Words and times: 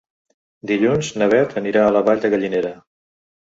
Dilluns 0.71 1.09
na 1.23 1.27
Beth 1.35 1.55
anirà 1.63 1.85
a 1.85 1.93
la 1.99 2.03
Vall 2.11 2.25
de 2.27 2.35
Gallinera. 2.37 2.75